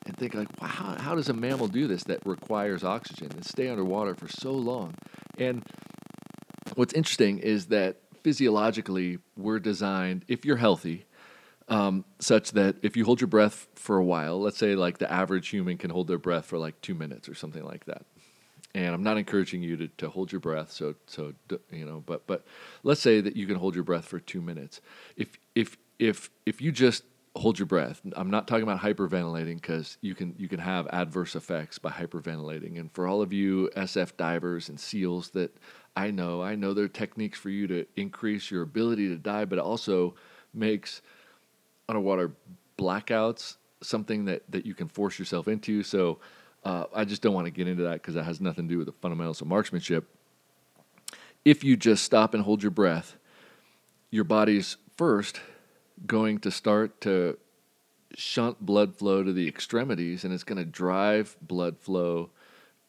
and 0.04 0.16
think 0.16 0.34
like, 0.34 0.48
wow, 0.60 0.68
how, 0.68 0.98
how 0.98 1.14
does 1.14 1.30
a 1.30 1.32
mammal 1.32 1.68
do 1.68 1.86
this 1.86 2.04
that 2.04 2.20
requires 2.26 2.84
oxygen 2.84 3.30
and 3.32 3.44
stay 3.44 3.68
underwater 3.68 4.14
for 4.14 4.28
so 4.28 4.52
long? 4.52 4.94
And 5.38 5.62
what's 6.74 6.92
interesting 6.92 7.38
is 7.38 7.66
that 7.66 7.96
physiologically 8.22 9.18
we're 9.36 9.60
designed, 9.60 10.24
if 10.28 10.44
you're 10.44 10.56
healthy, 10.56 11.06
um, 11.68 12.04
such 12.18 12.52
that 12.52 12.76
if 12.82 12.96
you 12.96 13.04
hold 13.04 13.20
your 13.20 13.28
breath 13.28 13.66
for 13.74 13.98
a 13.98 14.04
while, 14.04 14.40
let's 14.40 14.58
say 14.58 14.74
like 14.74 14.98
the 14.98 15.10
average 15.10 15.48
human 15.48 15.76
can 15.76 15.90
hold 15.90 16.08
their 16.08 16.18
breath 16.18 16.46
for 16.46 16.58
like 16.58 16.80
two 16.80 16.94
minutes 16.94 17.28
or 17.28 17.34
something 17.34 17.64
like 17.64 17.84
that. 17.86 18.02
And 18.74 18.94
I'm 18.94 19.02
not 19.02 19.18
encouraging 19.18 19.62
you 19.62 19.76
to, 19.76 19.88
to 19.88 20.08
hold 20.08 20.30
your 20.30 20.40
breath. 20.40 20.70
So, 20.70 20.94
so 21.06 21.34
you 21.70 21.84
know, 21.84 22.02
but 22.06 22.26
but 22.26 22.44
let's 22.82 23.00
say 23.00 23.20
that 23.20 23.36
you 23.36 23.46
can 23.46 23.56
hold 23.56 23.74
your 23.74 23.84
breath 23.84 24.06
for 24.06 24.20
two 24.20 24.40
minutes. 24.40 24.80
If 25.16 25.38
if 25.54 25.76
if 25.98 26.30
if 26.46 26.60
you 26.60 26.72
just 26.72 27.02
hold 27.36 27.58
your 27.58 27.66
breath, 27.66 28.00
I'm 28.14 28.30
not 28.30 28.46
talking 28.46 28.64
about 28.64 28.80
hyperventilating 28.80 29.56
because 29.56 29.96
you 30.00 30.14
can 30.14 30.34
you 30.38 30.48
can 30.48 30.60
have 30.60 30.86
adverse 30.88 31.34
effects 31.34 31.78
by 31.78 31.90
hyperventilating. 31.90 32.78
And 32.78 32.92
for 32.92 33.06
all 33.06 33.22
of 33.22 33.32
you 33.32 33.70
SF 33.76 34.16
divers 34.16 34.68
and 34.68 34.78
SEALs 34.78 35.30
that 35.30 35.56
I 35.96 36.10
know, 36.10 36.42
I 36.42 36.54
know 36.54 36.74
there 36.74 36.84
are 36.84 36.88
techniques 36.88 37.38
for 37.38 37.50
you 37.50 37.66
to 37.68 37.86
increase 37.96 38.50
your 38.50 38.62
ability 38.62 39.08
to 39.08 39.16
dive, 39.16 39.48
but 39.48 39.58
it 39.58 39.64
also 39.64 40.14
makes 40.54 41.02
underwater 41.88 42.32
blackouts 42.78 43.56
something 43.80 44.24
that, 44.26 44.42
that 44.50 44.66
you 44.66 44.74
can 44.74 44.88
force 44.88 45.18
yourself 45.18 45.48
into. 45.48 45.82
So 45.82 46.18
uh, 46.64 46.84
I 46.94 47.04
just 47.04 47.22
don't 47.22 47.34
want 47.34 47.46
to 47.46 47.50
get 47.50 47.68
into 47.68 47.84
that 47.84 47.94
because 47.94 48.14
that 48.14 48.24
has 48.24 48.40
nothing 48.40 48.68
to 48.68 48.74
do 48.74 48.78
with 48.78 48.86
the 48.86 48.92
fundamentals 48.92 49.40
of 49.40 49.46
marksmanship. 49.46 50.08
If 51.44 51.64
you 51.64 51.76
just 51.76 52.04
stop 52.04 52.34
and 52.34 52.42
hold 52.42 52.62
your 52.62 52.70
breath, 52.70 53.16
your 54.10 54.24
body's 54.24 54.76
first 54.96 55.40
going 56.06 56.38
to 56.40 56.50
start 56.50 57.00
to 57.02 57.38
shunt 58.14 58.64
blood 58.64 58.96
flow 58.96 59.22
to 59.22 59.32
the 59.32 59.46
extremities 59.46 60.24
and 60.24 60.32
it's 60.32 60.44
going 60.44 60.58
to 60.58 60.64
drive 60.64 61.36
blood 61.40 61.78
flow 61.78 62.30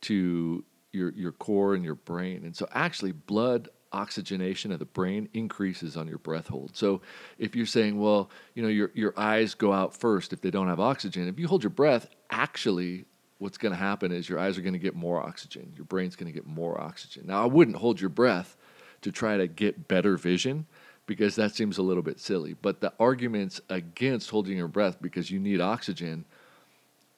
to 0.02 0.64
your 0.92 1.12
your 1.12 1.32
core 1.32 1.76
and 1.76 1.84
your 1.84 1.96
brain. 1.96 2.44
And 2.44 2.56
so 2.56 2.68
actually 2.72 3.12
blood 3.12 3.70
oxygenation 3.92 4.72
of 4.72 4.80
the 4.80 4.86
brain 4.86 5.30
increases 5.34 5.98
on 5.98 6.08
your 6.08 6.18
breath 6.20 6.48
hold. 6.48 6.76
So 6.76 7.02
if 7.38 7.56
you're 7.56 7.66
saying, 7.66 8.00
well, 8.00 8.30
you 8.54 8.64
know, 8.64 8.70
your 8.70 8.92
your 8.94 9.14
eyes 9.18 9.54
go 9.56 9.74
out 9.74 9.96
first 9.96 10.34
if 10.34 10.42
they 10.42 10.52
don't 10.52 10.68
have 10.68 10.80
oxygen, 10.80 11.28
if 11.28 11.40
you 11.40 11.48
hold 11.48 11.64
your 11.64 11.72
breath, 11.72 12.10
actually 12.30 13.06
what's 13.40 13.58
going 13.58 13.72
to 13.72 13.80
happen 13.80 14.12
is 14.12 14.30
your 14.30 14.38
eyes 14.38 14.58
are 14.58 14.62
going 14.62 14.74
to 14.74 14.80
get 14.80 14.96
more 14.96 15.22
oxygen. 15.22 15.72
Your 15.76 15.86
brain's 15.86 16.16
going 16.16 16.32
to 16.32 16.34
get 16.34 16.46
more 16.46 16.80
oxygen. 16.80 17.24
Now, 17.26 17.42
I 17.42 17.46
wouldn't 17.48 17.78
hold 17.78 18.00
your 18.00 18.10
breath 18.10 18.58
to 19.02 19.12
try 19.12 19.38
to 19.38 19.48
get 19.48 19.88
better 19.88 20.18
vision 20.18 20.66
because 21.06 21.36
that 21.36 21.56
seems 21.56 21.78
a 21.78 21.82
little 21.82 22.04
bit 22.04 22.20
silly. 22.20 22.56
But 22.62 22.82
the 22.82 22.94
arguments 23.00 23.62
against 23.70 24.30
holding 24.30 24.58
your 24.58 24.68
breath 24.68 25.02
because 25.02 25.32
you 25.32 25.40
need 25.40 25.62
oxygen 25.62 26.26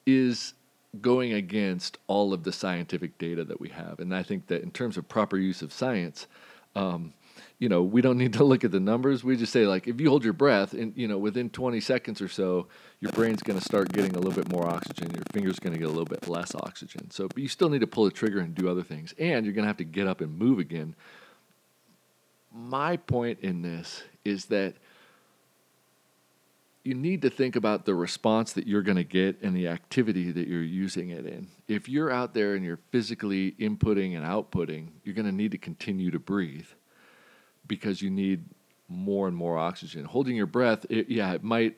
is 0.06 0.54
going 1.00 1.32
against 1.32 1.98
all 2.06 2.32
of 2.32 2.44
the 2.44 2.52
scientific 2.52 3.18
data 3.18 3.44
that 3.44 3.60
we 3.60 3.70
have. 3.70 3.98
And 3.98 4.14
I 4.14 4.22
think 4.22 4.46
that 4.46 4.62
in 4.62 4.70
terms 4.70 4.96
of 4.96 5.08
proper 5.08 5.36
use 5.38 5.62
of 5.62 5.72
science, 5.72 6.26
um, 6.74 7.12
you 7.58 7.68
know, 7.68 7.82
we 7.82 8.00
don't 8.00 8.18
need 8.24 8.34
to 8.34 8.44
look 8.44 8.64
at 8.64 8.72
the 8.72 8.80
numbers. 8.80 9.22
We 9.22 9.36
just 9.36 9.52
say 9.52 9.66
like, 9.66 9.86
if 9.86 10.00
you 10.00 10.08
hold 10.08 10.24
your 10.24 10.32
breath, 10.32 10.72
and 10.72 10.92
you 10.96 11.08
know, 11.08 11.18
within 11.18 11.50
20 11.50 11.80
seconds 11.80 12.20
or 12.20 12.28
so, 12.28 12.66
your 13.00 13.12
brain's 13.12 13.42
going 13.42 13.58
to 13.58 13.64
start 13.64 13.92
getting 13.92 14.16
a 14.16 14.18
little 14.18 14.32
bit 14.32 14.50
more 14.50 14.66
oxygen. 14.68 15.10
Your 15.14 15.24
finger's 15.32 15.58
going 15.58 15.72
to 15.72 15.78
get 15.78 15.86
a 15.86 15.92
little 15.92 16.04
bit 16.04 16.28
less 16.28 16.54
oxygen. 16.54 17.10
So, 17.10 17.28
but 17.28 17.38
you 17.38 17.48
still 17.48 17.68
need 17.68 17.80
to 17.80 17.86
pull 17.86 18.04
the 18.04 18.10
trigger 18.10 18.40
and 18.40 18.54
do 18.54 18.68
other 18.68 18.82
things, 18.82 19.14
and 19.18 19.46
you're 19.46 19.54
going 19.54 19.64
to 19.64 19.68
have 19.68 19.76
to 19.78 19.84
get 19.84 20.06
up 20.06 20.20
and 20.20 20.36
move 20.36 20.58
again. 20.58 20.94
My 22.54 22.96
point 22.96 23.38
in 23.40 23.62
this 23.62 24.02
is 24.24 24.46
that 24.46 24.74
you 26.84 26.94
need 26.94 27.22
to 27.22 27.30
think 27.30 27.54
about 27.54 27.84
the 27.84 27.94
response 27.94 28.52
that 28.54 28.66
you're 28.66 28.82
going 28.82 28.96
to 28.96 29.04
get 29.04 29.40
and 29.42 29.54
the 29.54 29.68
activity 29.68 30.32
that 30.32 30.48
you're 30.48 30.62
using 30.62 31.10
it 31.10 31.24
in. 31.26 31.46
If 31.68 31.88
you're 31.88 32.10
out 32.10 32.34
there 32.34 32.54
and 32.54 32.64
you're 32.64 32.80
physically 32.90 33.52
inputting 33.52 34.16
and 34.16 34.24
outputting, 34.24 34.88
you're 35.04 35.14
going 35.14 35.26
to 35.26 35.32
need 35.32 35.52
to 35.52 35.58
continue 35.58 36.10
to 36.10 36.18
breathe 36.18 36.66
because 37.68 38.02
you 38.02 38.10
need 38.10 38.44
more 38.88 39.28
and 39.28 39.36
more 39.36 39.56
oxygen. 39.56 40.04
Holding 40.04 40.34
your 40.34 40.46
breath, 40.46 40.84
it, 40.90 41.08
yeah, 41.08 41.32
it 41.32 41.44
might 41.44 41.76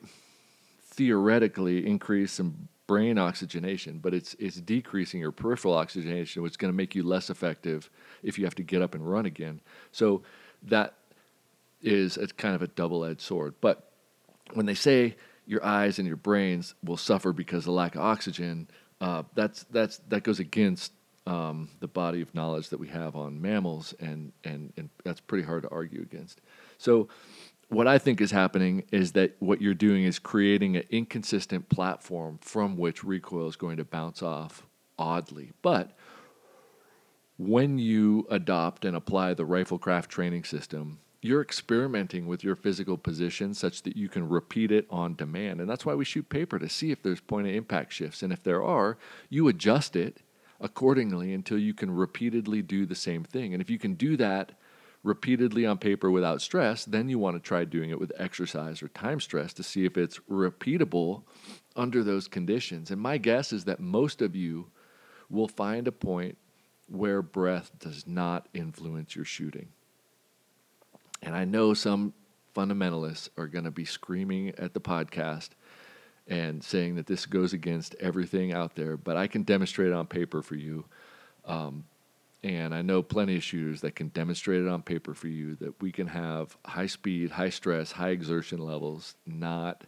theoretically 0.89 1.85
increase 1.85 2.31
some 2.31 2.67
brain 2.87 3.17
oxygenation, 3.17 3.99
but 3.99 4.13
it's 4.13 4.35
it's 4.39 4.57
decreasing 4.57 5.19
your 5.19 5.31
peripheral 5.31 5.73
oxygenation, 5.73 6.41
which 6.41 6.53
is 6.53 6.57
going 6.57 6.71
to 6.71 6.75
make 6.75 6.95
you 6.95 7.03
less 7.03 7.29
effective 7.29 7.89
if 8.23 8.37
you 8.37 8.45
have 8.45 8.55
to 8.55 8.63
get 8.63 8.81
up 8.81 8.95
and 8.95 9.09
run 9.09 9.25
again. 9.25 9.61
So 9.91 10.23
that 10.63 10.95
is 11.81 12.17
a 12.17 12.27
kind 12.27 12.55
of 12.55 12.61
a 12.61 12.67
double-edged 12.67 13.21
sword. 13.21 13.55
But 13.61 13.91
when 14.53 14.65
they 14.65 14.75
say 14.75 15.15
your 15.45 15.63
eyes 15.63 15.99
and 15.99 16.07
your 16.07 16.17
brains 16.17 16.75
will 16.83 16.97
suffer 16.97 17.33
because 17.33 17.67
of 17.67 17.73
lack 17.73 17.95
of 17.95 18.01
oxygen, 18.01 18.67
uh, 19.01 19.23
that's 19.33 19.63
that's 19.65 19.97
that 20.09 20.23
goes 20.23 20.39
against 20.39 20.91
um, 21.27 21.69
the 21.79 21.87
body 21.87 22.21
of 22.21 22.33
knowledge 22.35 22.69
that 22.69 22.79
we 22.79 22.87
have 22.87 23.15
on 23.15 23.41
mammals, 23.41 23.93
and, 23.99 24.31
and 24.43 24.73
and 24.77 24.89
that's 25.03 25.19
pretty 25.19 25.43
hard 25.43 25.63
to 25.63 25.69
argue 25.69 26.01
against. 26.01 26.41
So, 26.77 27.07
what 27.69 27.87
I 27.87 27.97
think 27.97 28.21
is 28.21 28.31
happening 28.31 28.83
is 28.91 29.13
that 29.13 29.35
what 29.39 29.61
you're 29.61 29.73
doing 29.73 30.03
is 30.03 30.19
creating 30.19 30.77
an 30.77 30.83
inconsistent 30.89 31.69
platform 31.69 32.39
from 32.41 32.77
which 32.77 33.03
recoil 33.03 33.47
is 33.47 33.55
going 33.55 33.77
to 33.77 33.85
bounce 33.85 34.21
off 34.21 34.65
oddly, 34.97 35.51
but 35.61 35.97
when 37.37 37.77
you 37.77 38.25
adopt 38.29 38.85
and 38.85 38.95
apply 38.95 39.33
the 39.33 39.43
riflekraft 39.43 40.07
training 40.07 40.45
system 40.45 40.99
you're 41.25 41.41
experimenting 41.41 42.27
with 42.27 42.43
your 42.43 42.55
physical 42.55 42.97
position 42.97 43.53
such 43.53 43.83
that 43.83 43.95
you 43.95 44.09
can 44.09 44.27
repeat 44.27 44.71
it 44.71 44.85
on 44.89 45.15
demand. 45.15 45.61
And 45.61 45.69
that's 45.69 45.85
why 45.85 45.93
we 45.93 46.05
shoot 46.05 46.29
paper 46.29 46.59
to 46.59 46.69
see 46.69 46.91
if 46.91 47.01
there's 47.01 47.21
point 47.21 47.47
of 47.47 47.53
impact 47.53 47.93
shifts. 47.93 48.23
And 48.23 48.33
if 48.33 48.43
there 48.43 48.63
are, 48.63 48.97
you 49.29 49.47
adjust 49.47 49.95
it 49.95 50.21
accordingly 50.59 51.33
until 51.33 51.57
you 51.57 51.73
can 51.73 51.91
repeatedly 51.91 52.61
do 52.61 52.85
the 52.85 52.95
same 52.95 53.23
thing. 53.23 53.53
And 53.53 53.61
if 53.61 53.69
you 53.69 53.77
can 53.77 53.93
do 53.93 54.17
that 54.17 54.53
repeatedly 55.03 55.65
on 55.65 55.77
paper 55.77 56.09
without 56.09 56.41
stress, 56.41 56.83
then 56.83 57.09
you 57.09 57.19
want 57.19 57.35
to 57.35 57.39
try 57.39 57.63
doing 57.63 57.91
it 57.91 57.99
with 57.99 58.11
exercise 58.17 58.81
or 58.81 58.87
time 58.89 59.19
stress 59.19 59.53
to 59.53 59.63
see 59.63 59.85
if 59.85 59.97
it's 59.97 60.19
repeatable 60.29 61.23
under 61.75 62.03
those 62.03 62.27
conditions. 62.27 62.89
And 62.89 62.99
my 62.99 63.17
guess 63.17 63.53
is 63.53 63.65
that 63.65 63.79
most 63.79 64.21
of 64.21 64.35
you 64.35 64.71
will 65.29 65.47
find 65.47 65.87
a 65.87 65.91
point 65.91 66.37
where 66.87 67.21
breath 67.21 67.71
does 67.77 68.07
not 68.07 68.47
influence 68.53 69.15
your 69.15 69.25
shooting. 69.25 69.69
And 71.25 71.35
I 71.35 71.43
know 71.43 71.73
some 71.73 72.13
fundamentalists 72.55 73.29
are 73.37 73.47
going 73.47 73.65
to 73.65 73.71
be 73.71 73.83
screaming 73.83 74.53
at 74.57 74.73
the 74.73 74.79
podcast 74.79 75.49
and 76.27 76.63
saying 76.63 76.95
that 76.95 77.07
this 77.07 77.25
goes 77.25 77.51
against 77.51 77.95
everything 77.99 78.53
out 78.53 78.75
there, 78.75 78.95
but 78.95 79.17
I 79.17 79.27
can 79.27 79.43
demonstrate 79.43 79.89
it 79.89 79.93
on 79.93 80.07
paper 80.07 80.41
for 80.41 80.55
you. 80.55 80.85
Um, 81.43 81.85
and 82.43 82.75
I 82.75 82.83
know 82.83 83.01
plenty 83.01 83.35
of 83.37 83.43
shooters 83.43 83.81
that 83.81 83.95
can 83.95 84.09
demonstrate 84.09 84.61
it 84.61 84.67
on 84.67 84.83
paper 84.83 85.15
for 85.15 85.27
you 85.27 85.55
that 85.55 85.81
we 85.81 85.91
can 85.91 86.07
have 86.07 86.55
high 86.63 86.85
speed, 86.85 87.31
high 87.31 87.49
stress, 87.49 87.91
high 87.91 88.09
exertion 88.09 88.59
levels, 88.59 89.15
not 89.25 89.83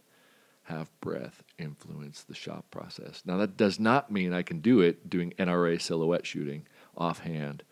have 0.63 0.89
breath 1.01 1.43
influence 1.59 2.23
the 2.23 2.33
shot 2.35 2.69
process. 2.71 3.21
Now, 3.25 3.37
that 3.37 3.57
does 3.57 3.79
not 3.79 4.11
mean 4.11 4.33
I 4.33 4.41
can 4.41 4.59
do 4.59 4.81
it 4.81 5.07
doing 5.09 5.33
NRA 5.37 5.79
silhouette 5.79 6.25
shooting 6.25 6.67
offhand, 6.97 7.63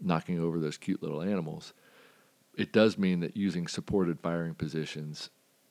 knocking 0.00 0.38
over 0.38 0.60
those 0.60 0.78
cute 0.78 1.02
little 1.02 1.20
animals. 1.20 1.72
It 2.58 2.72
does 2.72 2.98
mean 2.98 3.20
that 3.20 3.36
using 3.36 3.66
supported 3.66 4.20
firing 4.20 4.54
positions, 4.54 5.30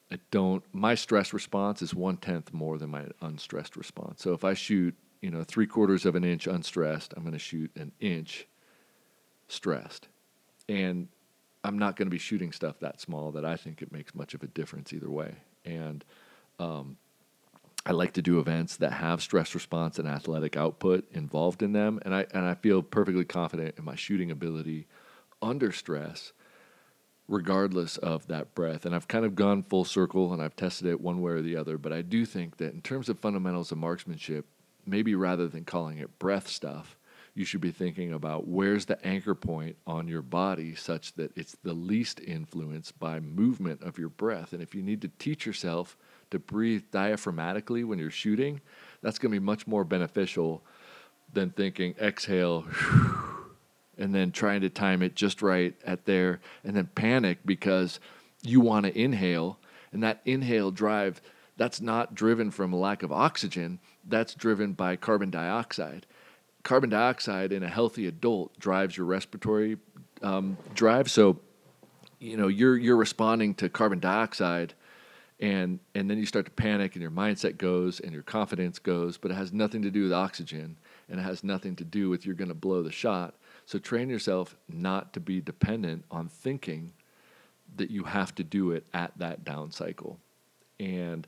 I 0.09 0.19
don't, 0.31 0.63
my 0.73 0.95
stress 0.95 1.33
response 1.33 1.81
is 1.81 1.93
one 1.93 2.17
tenth 2.17 2.53
more 2.53 2.77
than 2.77 2.89
my 2.89 3.05
unstressed 3.21 3.75
response. 3.75 4.23
So 4.23 4.33
if 4.33 4.43
I 4.43 4.53
shoot, 4.53 4.95
you 5.21 5.29
know, 5.29 5.43
three 5.43 5.67
quarters 5.67 6.05
of 6.05 6.15
an 6.15 6.23
inch 6.23 6.47
unstressed, 6.47 7.13
I'm 7.15 7.23
going 7.23 7.33
to 7.33 7.39
shoot 7.39 7.71
an 7.75 7.91
inch 7.99 8.47
stressed. 9.49 10.07
And 10.69 11.09
I'm 11.63 11.77
not 11.77 11.97
going 11.97 12.07
to 12.07 12.11
be 12.11 12.17
shooting 12.17 12.53
stuff 12.53 12.79
that 12.79 13.01
small 13.01 13.31
that 13.33 13.43
I 13.43 13.57
think 13.57 13.81
it 13.81 13.91
makes 13.91 14.15
much 14.15 14.33
of 14.33 14.41
a 14.41 14.47
difference 14.47 14.93
either 14.93 15.09
way. 15.09 15.35
And 15.65 16.05
um, 16.59 16.97
I 17.85 17.91
like 17.91 18.13
to 18.13 18.21
do 18.21 18.39
events 18.39 18.77
that 18.77 18.93
have 18.93 19.21
stress 19.21 19.53
response 19.53 19.99
and 19.99 20.07
athletic 20.07 20.57
output 20.57 21.09
involved 21.13 21.63
in 21.63 21.71
them, 21.71 21.99
and 22.03 22.13
I 22.13 22.25
and 22.33 22.45
I 22.45 22.55
feel 22.55 22.83
perfectly 22.83 23.23
confident 23.23 23.75
in 23.77 23.85
my 23.85 23.95
shooting 23.95 24.29
ability 24.29 24.87
under 25.41 25.71
stress, 25.71 26.33
regardless 27.27 27.97
of 27.97 28.27
that 28.27 28.55
breath. 28.55 28.85
And 28.85 28.95
I've 28.95 29.07
kind 29.07 29.25
of 29.25 29.35
gone 29.35 29.63
full 29.63 29.85
circle, 29.85 30.33
and 30.33 30.41
I've 30.41 30.55
tested 30.55 30.87
it 30.87 31.01
one 31.01 31.21
way 31.21 31.33
or 31.33 31.41
the 31.41 31.57
other. 31.57 31.77
But 31.77 31.93
I 31.93 32.01
do 32.01 32.25
think 32.25 32.57
that 32.57 32.73
in 32.73 32.81
terms 32.81 33.09
of 33.09 33.19
fundamentals 33.19 33.71
of 33.71 33.77
marksmanship, 33.77 34.45
maybe 34.85 35.15
rather 35.15 35.47
than 35.47 35.65
calling 35.65 35.97
it 35.97 36.19
breath 36.19 36.47
stuff, 36.47 36.97
you 37.37 37.45
should 37.45 37.61
be 37.61 37.71
thinking 37.71 38.13
about 38.13 38.47
where's 38.47 38.85
the 38.85 39.05
anchor 39.05 39.35
point 39.35 39.75
on 39.85 40.07
your 40.07 40.23
body 40.23 40.73
such 40.73 41.13
that 41.13 41.37
it's 41.37 41.55
the 41.61 41.73
least 41.73 42.19
influenced 42.19 42.97
by 42.97 43.19
movement 43.19 43.83
of 43.83 43.99
your 43.99 44.09
breath. 44.09 44.53
And 44.53 44.61
if 44.61 44.73
you 44.73 44.81
need 44.81 45.01
to 45.03 45.11
teach 45.19 45.45
yourself 45.45 45.97
to 46.31 46.39
breathe 46.39 46.85
diaphragmatically 46.91 47.85
when 47.85 47.99
you're 47.99 48.09
shooting, 48.09 48.59
that's 49.03 49.19
going 49.19 49.31
to 49.31 49.39
be 49.39 49.45
much 49.45 49.67
more 49.67 49.83
beneficial 49.83 50.63
than 51.31 51.51
thinking 51.51 51.93
exhale 52.01 52.65
and 53.97 54.13
then 54.13 54.31
trying 54.31 54.61
to 54.61 54.69
time 54.69 55.01
it 55.01 55.15
just 55.15 55.41
right 55.41 55.75
at 55.85 56.05
there 56.05 56.39
and 56.63 56.75
then 56.75 56.89
panic 56.95 57.39
because 57.45 57.99
you 58.43 58.61
want 58.61 58.85
to 58.85 58.97
inhale 58.97 59.59
and 59.91 60.03
that 60.03 60.21
inhale 60.25 60.71
drive 60.71 61.21
that's 61.57 61.81
not 61.81 62.13
driven 62.13 62.51
from 62.51 62.71
a 62.71 62.77
lack 62.77 63.03
of 63.03 63.11
oxygen 63.11 63.79
that's 64.07 64.35
driven 64.35 64.73
by 64.73 64.95
carbon 64.95 65.31
dioxide. 65.31 66.05
Carbon 66.63 66.89
dioxide 66.89 67.51
in 67.51 67.63
a 67.63 67.67
healthy 67.67 68.05
adult 68.07 68.57
drives 68.59 68.95
your 68.95 69.07
respiratory 69.07 69.77
um, 70.21 70.57
drive 70.73 71.09
so 71.09 71.39
you 72.19 72.37
know 72.37 72.47
you're 72.47 72.77
you're 72.77 72.97
responding 72.97 73.53
to 73.53 73.69
carbon 73.69 73.99
dioxide 73.99 74.73
and 75.39 75.79
and 75.93 76.09
then 76.09 76.17
you 76.17 76.25
start 76.25 76.45
to 76.45 76.51
panic 76.51 76.95
and 76.95 77.01
your 77.01 77.11
mindset 77.11 77.57
goes 77.57 77.99
and 77.99 78.11
your 78.11 78.23
confidence 78.23 78.79
goes 78.79 79.17
but 79.17 79.29
it 79.29 79.35
has 79.35 79.53
nothing 79.53 79.83
to 79.83 79.91
do 79.91 80.03
with 80.03 80.13
oxygen 80.13 80.77
and 81.09 81.19
it 81.19 81.23
has 81.23 81.43
nothing 81.43 81.75
to 81.75 81.83
do 81.83 82.09
with 82.09 82.25
you're 82.25 82.35
going 82.35 82.47
to 82.47 82.55
blow 82.55 82.81
the 82.81 82.91
shot 82.91 83.35
so 83.67 83.77
train 83.77 84.09
yourself 84.09 84.55
not 84.67 85.13
to 85.13 85.19
be 85.19 85.39
dependent 85.39 86.05
on 86.09 86.27
thinking 86.27 86.93
that 87.75 87.91
you 87.91 88.05
have 88.05 88.33
to 88.33 88.43
do 88.43 88.71
it 88.71 88.87
at 88.95 89.15
that 89.19 89.43
down 89.43 89.71
cycle. 89.71 90.17
And 90.79 91.27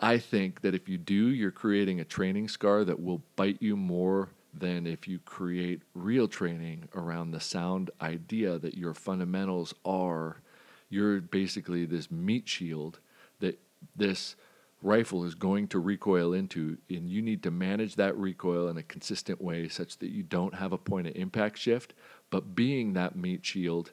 i 0.00 0.16
think 0.16 0.60
that 0.60 0.76
if 0.76 0.88
you 0.88 0.96
do 0.96 1.26
you're 1.26 1.50
creating 1.50 1.98
a 1.98 2.04
training 2.04 2.46
scar 2.46 2.84
that 2.84 3.02
will 3.02 3.20
bite 3.34 3.60
you 3.60 3.76
more 3.76 4.28
than 4.54 4.86
if 4.86 5.06
you 5.06 5.18
create 5.20 5.82
real 5.94 6.28
training 6.28 6.88
around 6.94 7.30
the 7.30 7.40
sound 7.40 7.90
idea 8.00 8.58
that 8.58 8.76
your 8.76 8.94
fundamentals 8.94 9.74
are. 9.84 10.40
You're 10.88 11.20
basically 11.20 11.84
this 11.84 12.10
meat 12.10 12.48
shield 12.48 12.98
that 13.40 13.58
this 13.94 14.36
rifle 14.82 15.24
is 15.24 15.34
going 15.34 15.68
to 15.68 15.78
recoil 15.78 16.32
into, 16.32 16.78
and 16.88 17.08
you 17.08 17.20
need 17.20 17.42
to 17.42 17.50
manage 17.50 17.96
that 17.96 18.16
recoil 18.16 18.68
in 18.68 18.76
a 18.76 18.82
consistent 18.82 19.40
way 19.40 19.68
such 19.68 19.98
that 19.98 20.10
you 20.10 20.22
don't 20.22 20.54
have 20.54 20.72
a 20.72 20.78
point 20.78 21.06
of 21.06 21.16
impact 21.16 21.58
shift. 21.58 21.94
But 22.30 22.54
being 22.54 22.92
that 22.92 23.16
meat 23.16 23.44
shield 23.44 23.92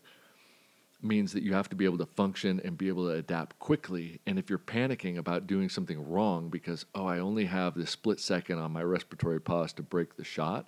means 1.02 1.34
that 1.34 1.44
you 1.44 1.54
have 1.54 1.70
to 1.70 1.76
be 1.76 1.86
able 1.86 1.98
to 1.98 2.06
function 2.06 2.62
and 2.64 2.78
be 2.78 2.88
able 2.88 3.08
to 3.08 3.14
adapt 3.14 3.58
quickly. 3.60 4.20
And 4.26 4.40
if 4.40 4.50
you're 4.50 4.60
panicking 4.60 5.18
about 5.18 5.48
doing 5.48 5.70
something 5.70 6.08
wrong 6.10 6.50
because, 6.50 6.86
oh, 6.96 7.06
I 7.06 7.20
only 7.20 7.46
have 7.46 7.76
this 7.76 7.92
split 7.92 8.20
second 8.20 8.60
on 8.60 8.72
my 8.72 8.84
respiratory 8.84 9.40
pause 9.42 9.74
to 9.74 9.84
break 9.84 10.16
the 10.16 10.24
shot, 10.24 10.68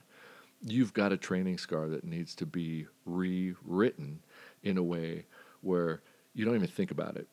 you've 0.61 0.93
got 0.93 1.11
a 1.11 1.17
training 1.17 1.57
scar 1.57 1.87
that 1.89 2.03
needs 2.03 2.35
to 2.35 2.45
be 2.45 2.87
rewritten 3.05 4.19
in 4.63 4.77
a 4.77 4.83
way 4.83 5.25
where 5.61 6.01
you 6.33 6.45
don't 6.45 6.55
even 6.55 6.67
think 6.67 6.91
about 6.91 7.15
it 7.15 7.27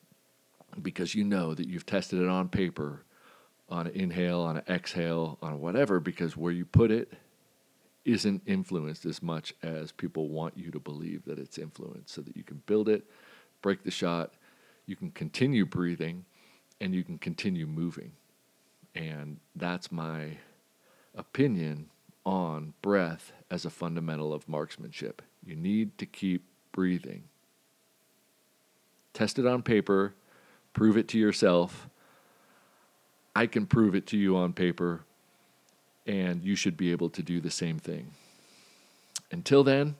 because 0.82 1.14
you 1.14 1.24
know 1.24 1.54
that 1.54 1.68
you've 1.68 1.86
tested 1.86 2.20
it 2.20 2.28
on 2.28 2.48
paper, 2.48 3.04
on 3.68 3.86
an 3.86 3.94
inhale, 3.94 4.40
on 4.40 4.56
an 4.56 4.64
exhale, 4.68 5.38
on 5.42 5.60
whatever, 5.60 6.00
because 6.00 6.36
where 6.36 6.52
you 6.52 6.64
put 6.64 6.90
it 6.90 7.12
isn't 8.04 8.42
influenced 8.46 9.06
as 9.06 9.22
much 9.22 9.54
as 9.62 9.90
people 9.90 10.28
want 10.28 10.56
you 10.56 10.70
to 10.70 10.78
believe 10.78 11.24
that 11.24 11.38
it's 11.38 11.58
influenced 11.58 12.12
so 12.14 12.20
that 12.20 12.36
you 12.36 12.42
can 12.42 12.62
build 12.66 12.88
it, 12.88 13.04
break 13.62 13.82
the 13.82 13.90
shot, 13.90 14.34
you 14.86 14.94
can 14.94 15.10
continue 15.10 15.64
breathing, 15.64 16.24
and 16.80 16.94
you 16.94 17.02
can 17.02 17.16
continue 17.18 17.66
moving. 17.66 18.12
And 18.94 19.38
that's 19.56 19.90
my 19.90 20.36
opinion 21.14 21.88
on 22.26 22.74
breath 22.82 23.32
as 23.50 23.64
a 23.64 23.70
fundamental 23.70 24.34
of 24.34 24.48
marksmanship. 24.48 25.22
You 25.44 25.56
need 25.56 25.96
to 25.98 26.06
keep 26.06 26.44
breathing 26.72 27.24
test 29.14 29.38
it 29.38 29.46
on 29.46 29.62
paper, 29.62 30.12
prove 30.74 30.98
it 30.98 31.08
to 31.08 31.18
yourself. 31.18 31.88
I 33.34 33.46
can 33.46 33.66
prove 33.66 33.94
it 33.94 34.06
to 34.08 34.18
you 34.18 34.36
on 34.36 34.52
paper, 34.52 35.00
and 36.06 36.42
you 36.42 36.54
should 36.54 36.76
be 36.76 36.92
able 36.92 37.08
to 37.10 37.22
do 37.22 37.40
the 37.40 37.50
same 37.50 37.78
thing. 37.78 38.10
Until 39.30 39.64
then, 39.64 39.96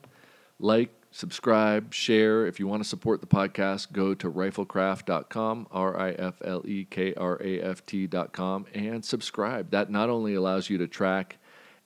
like, 0.61 0.91
subscribe, 1.11 1.95
share. 1.95 2.47
If 2.47 2.61
you 2.61 2.67
want 2.67 2.83
to 2.83 2.89
support 2.89 3.21
the 3.21 3.27
podcast, 3.27 3.93
go 3.93 4.15
to 4.15 4.31
riflekraft.com, 4.31 5.69
R 5.71 5.99
I 5.99 6.11
F 6.11 6.35
L 6.45 6.63
E 6.67 6.85
K 6.85 7.15
R 7.15 7.41
A 7.43 7.61
F 7.61 7.87
T.com, 7.87 8.67
and 8.75 9.05
subscribe. 9.05 9.71
That 9.71 9.91
not 9.91 10.11
only 10.11 10.35
allows 10.35 10.69
you 10.69 10.79
to 10.79 10.87
track 10.87 11.39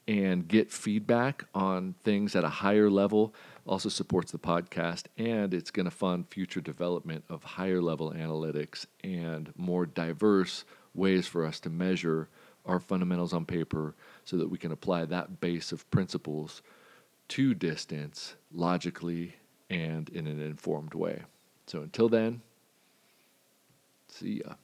and 0.06 0.48
get 0.48 0.72
feedback 0.72 1.44
on 1.54 1.94
things 2.02 2.34
at 2.34 2.42
a 2.42 2.48
higher 2.48 2.90
level, 2.90 3.34
also 3.68 3.88
supports 3.88 4.32
the 4.32 4.38
podcast, 4.38 5.04
and 5.16 5.52
it's 5.52 5.70
going 5.70 5.84
to 5.84 5.90
fund 5.90 6.26
future 6.28 6.60
development 6.60 7.24
of 7.28 7.44
higher 7.44 7.82
level 7.82 8.12
analytics 8.12 8.86
and 9.04 9.52
more 9.56 9.86
diverse 9.86 10.64
ways 10.94 11.26
for 11.26 11.44
us 11.44 11.60
to 11.60 11.70
measure 11.70 12.28
our 12.66 12.80
fundamentals 12.80 13.32
on 13.32 13.44
paper 13.44 13.94
so 14.24 14.36
that 14.36 14.50
we 14.50 14.58
can 14.58 14.72
apply 14.72 15.04
that 15.04 15.40
base 15.40 15.72
of 15.72 15.88
principles 15.90 16.62
to 17.28 17.54
distance 17.54 18.34
logically 18.52 19.34
and 19.70 20.08
in 20.10 20.26
an 20.26 20.40
informed 20.40 20.94
way. 20.94 21.22
So 21.66 21.82
until 21.82 22.08
then, 22.08 22.40
see 24.08 24.42
ya. 24.44 24.54